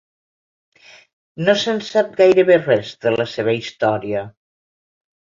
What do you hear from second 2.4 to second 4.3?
res de la seva història.